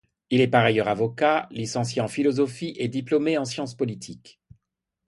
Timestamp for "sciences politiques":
3.45-4.41